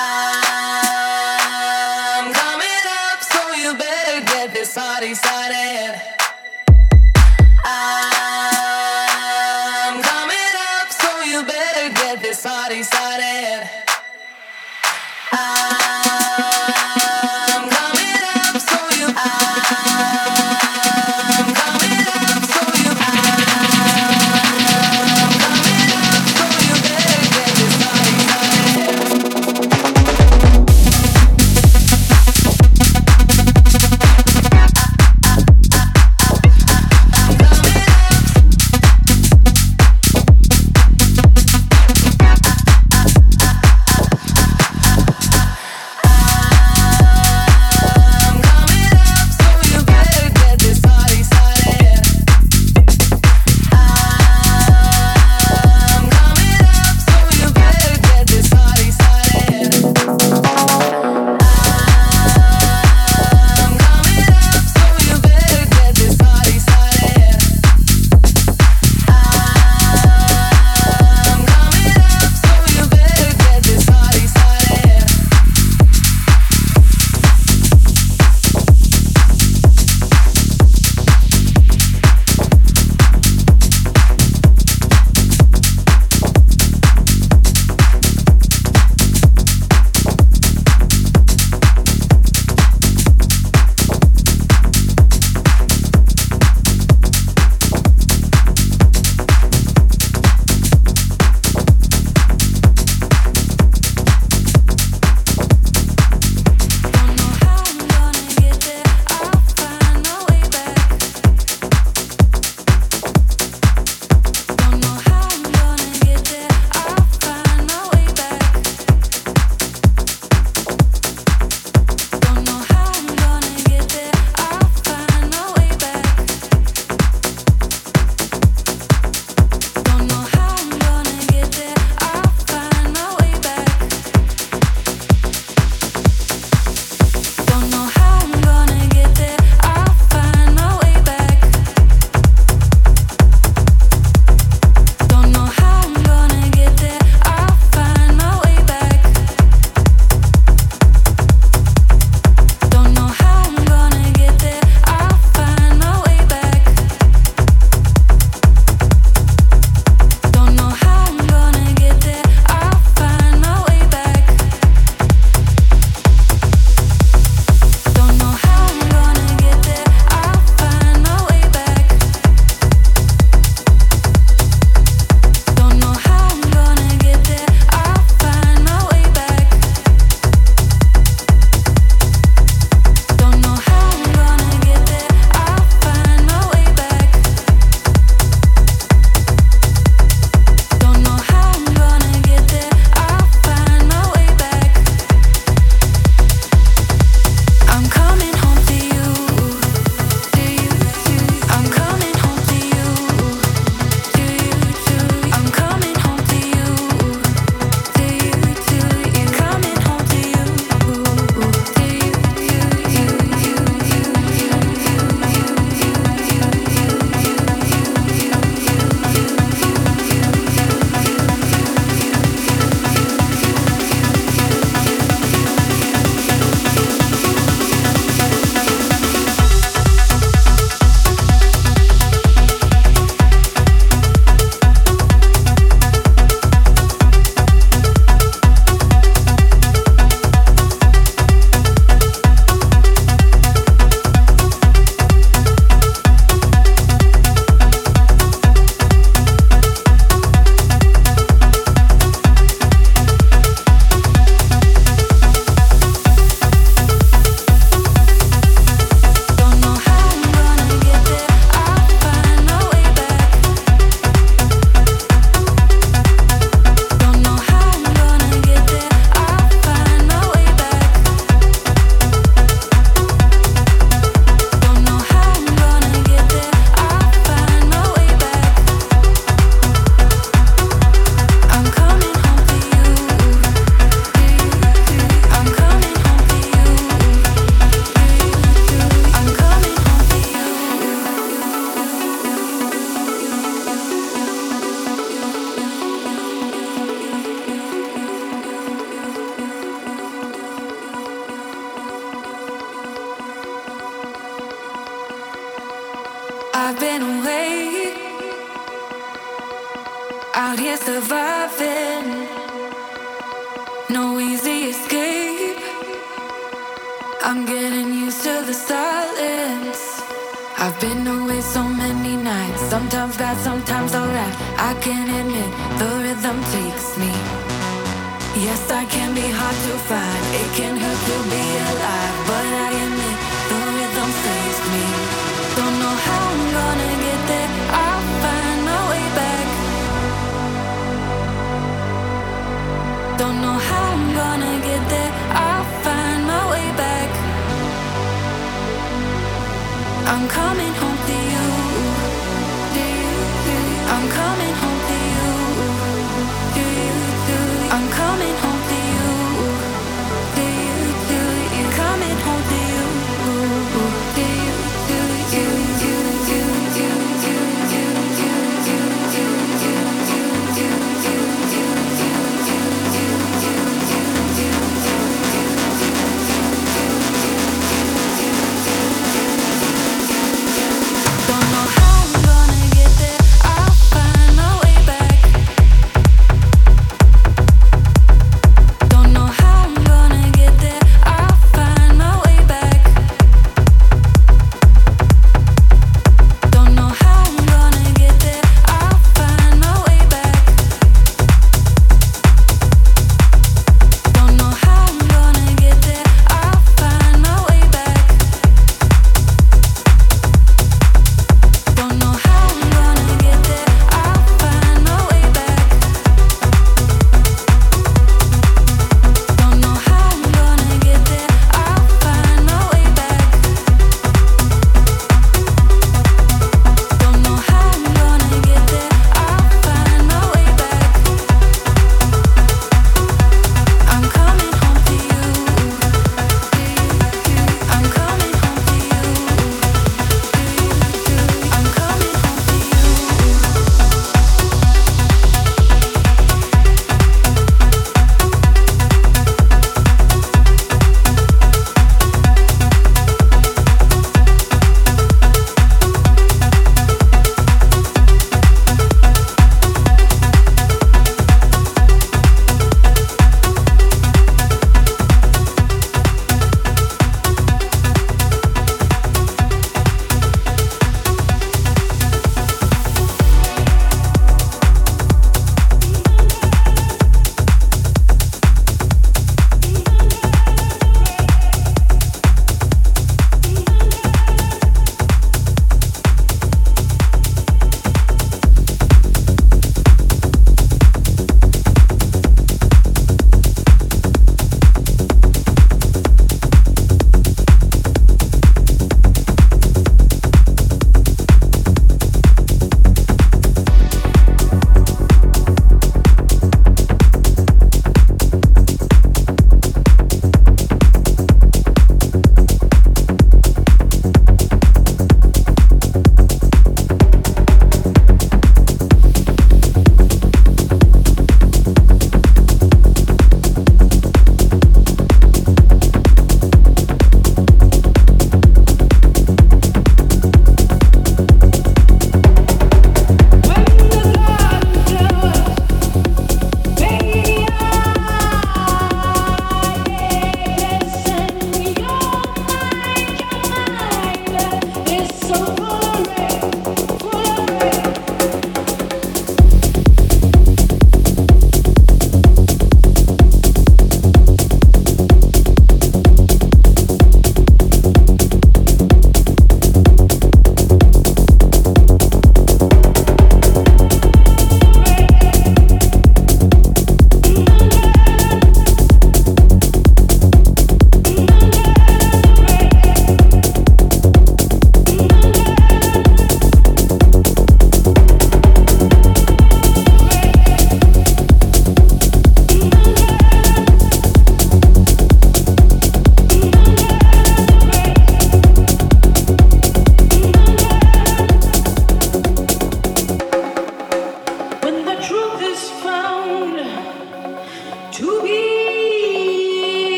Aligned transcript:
I'm 0.00 0.06
coming 2.32 2.86
up, 3.10 3.22
so 3.22 3.54
you 3.54 3.74
better 3.76 4.24
get 4.26 4.54
this 4.54 4.74
party 4.74 5.14
started. 5.14 6.17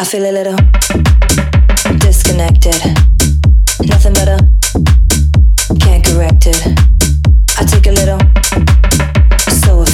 I 0.00 0.04
feel 0.04 0.24
a 0.24 0.32
little 0.32 0.56
disconnected. 1.98 2.74
Nothing 3.86 4.14
better. 4.14 4.38
can 5.78 6.00
correct 6.00 6.46
it. 6.46 6.56
I 7.58 7.64
a 7.86 7.92
little. 7.92 8.18
So. 9.60 9.84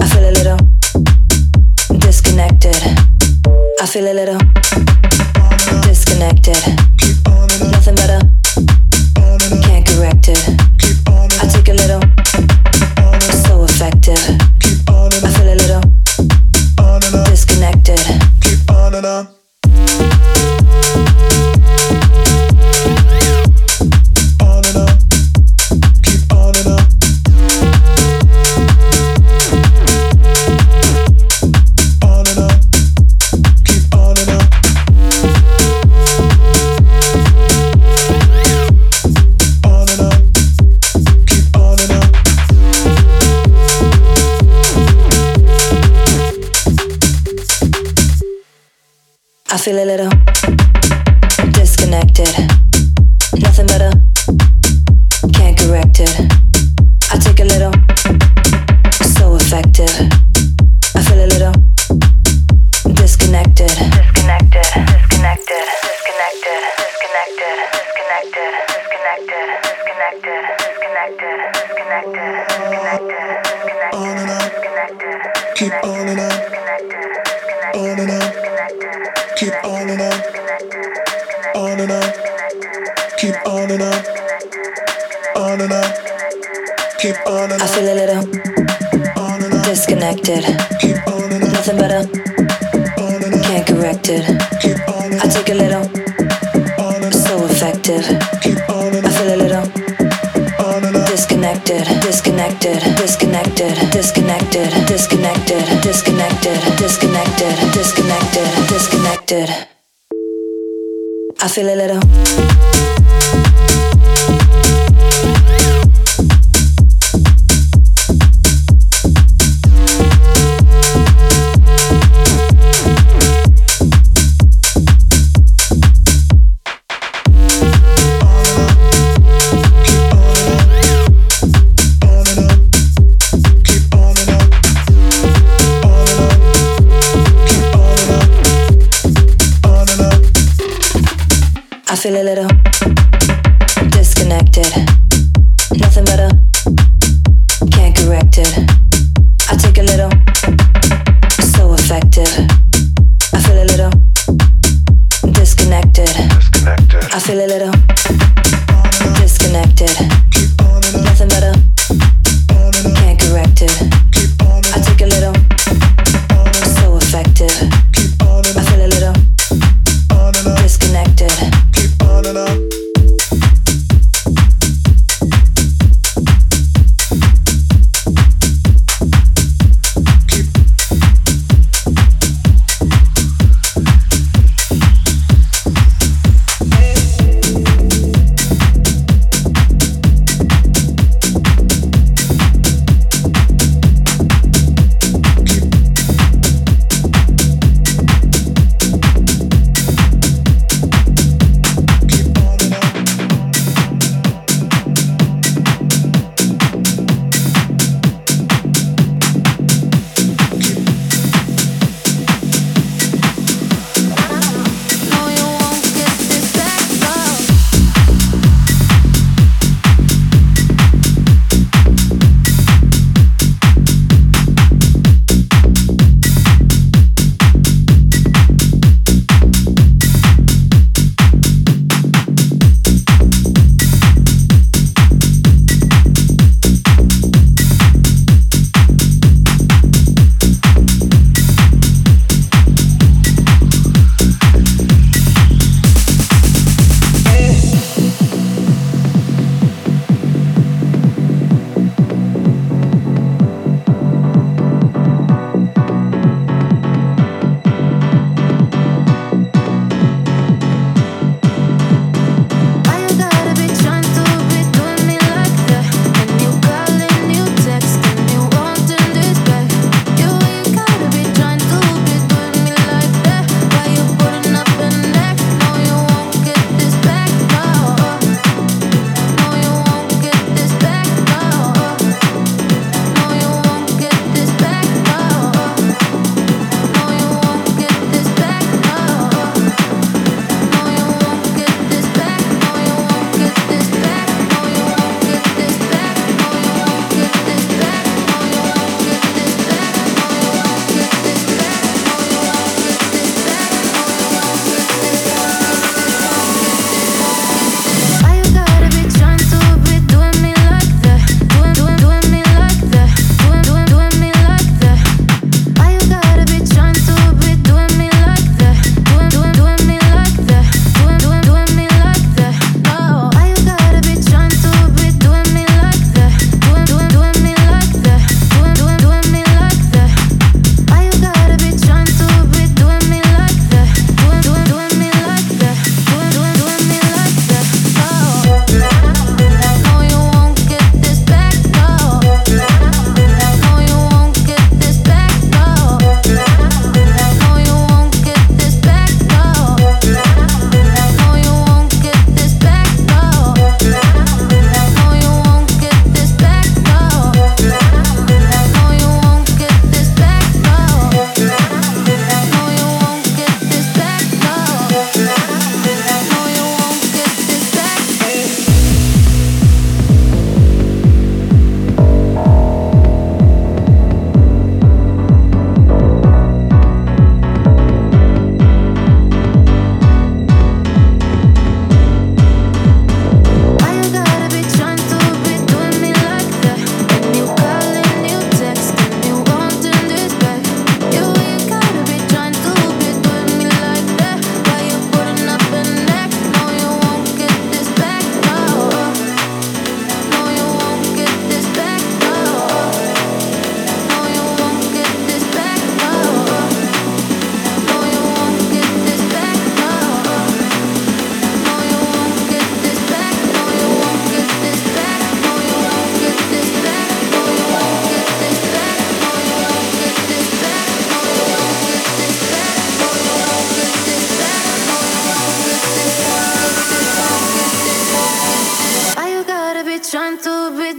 I 0.00 0.06
feel 0.08 0.28
a 0.28 0.32
little 0.32 0.58
disconnected. 2.00 2.82
I 3.80 3.86
feel 3.86 4.08
a 4.08 4.12
little 4.12 4.38
disconnected. 5.82 7.27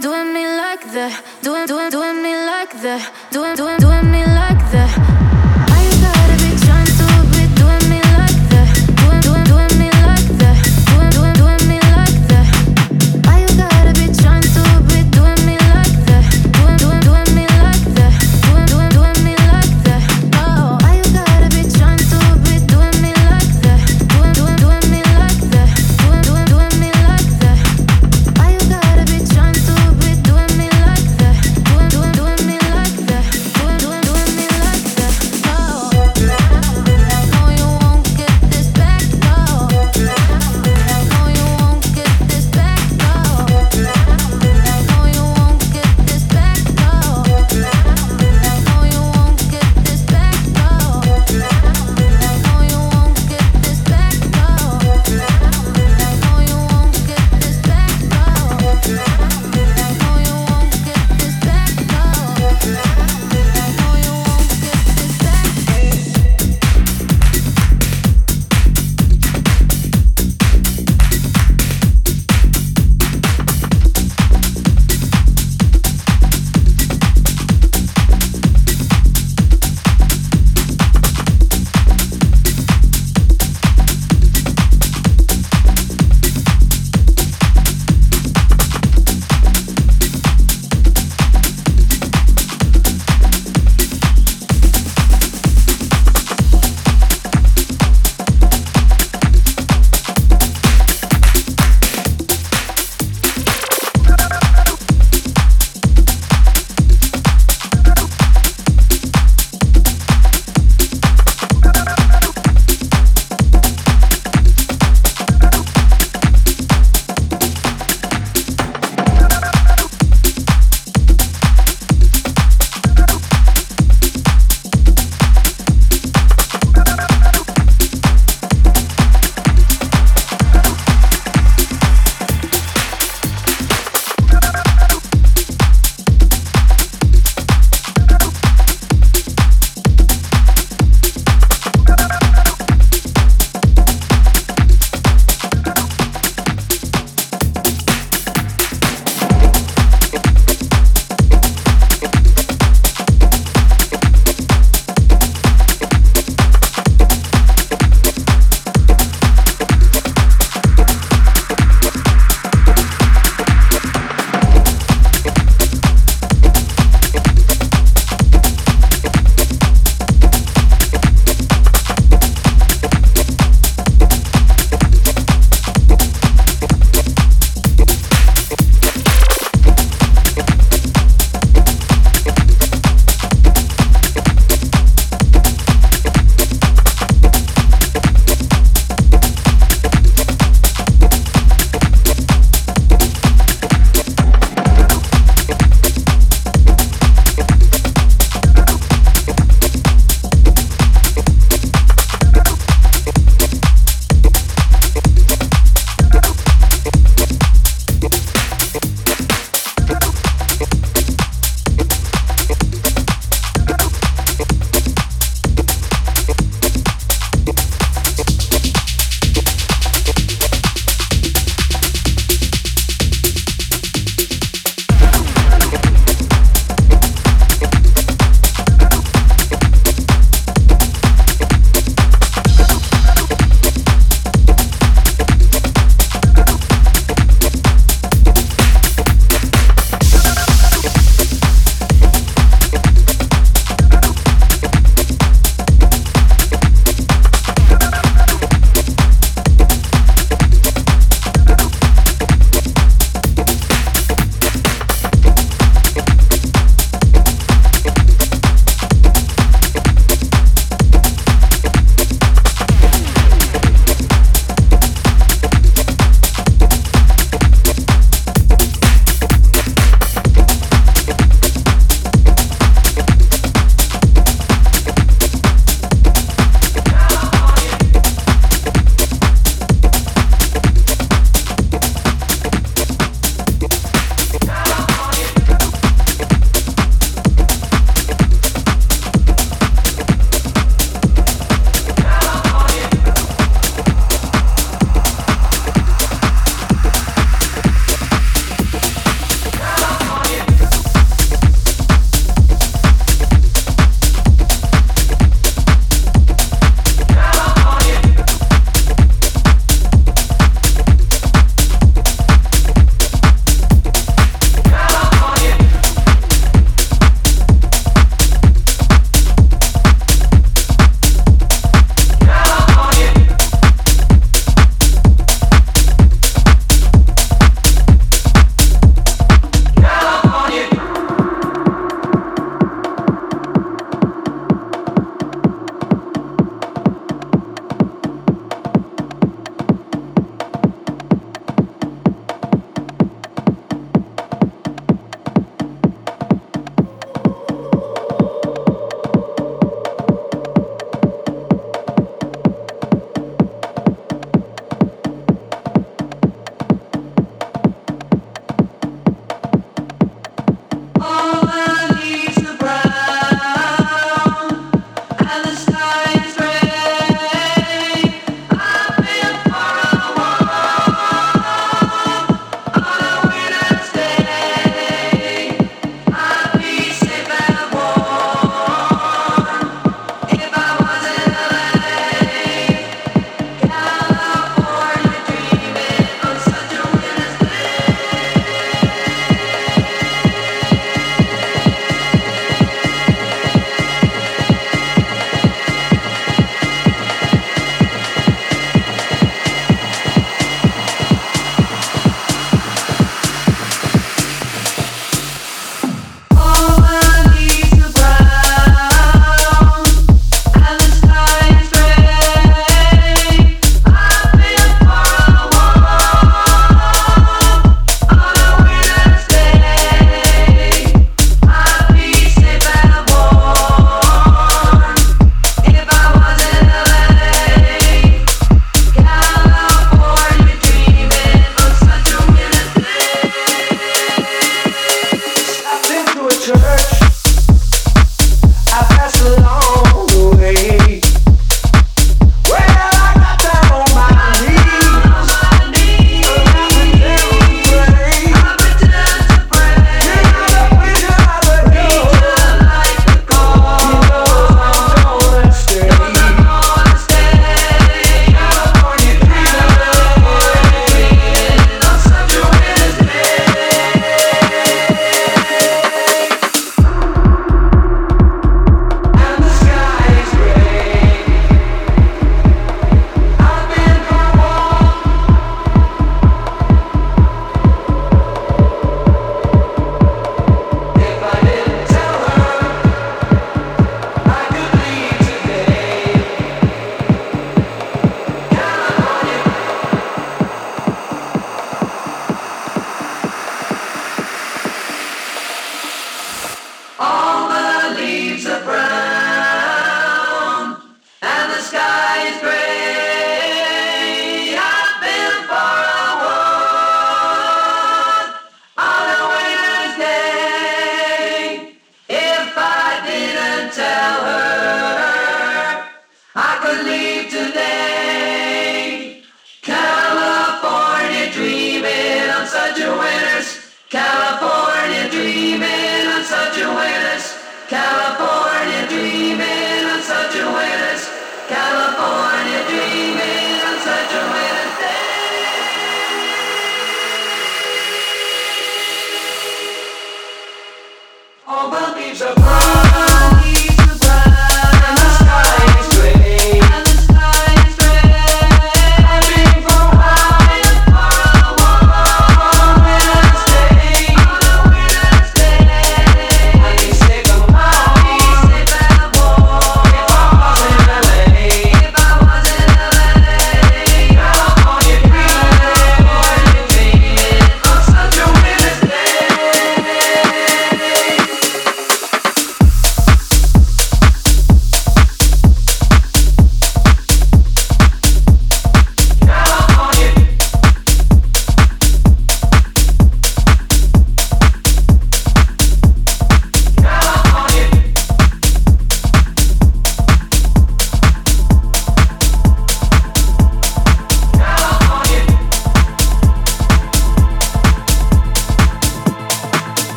doing 0.00 0.32
me 0.32 0.46
like 0.46 0.84
that, 0.92 1.24
doing, 1.42 1.66
doing, 1.66 1.90
doing 1.90 2.22
me 2.22 2.34
like 2.34 2.72
that, 2.82 3.12
doing, 3.30 3.56
doing, 3.56 3.78
doing 3.78 4.10
me 4.10 4.24
like 4.24 4.62
that. 4.72 5.15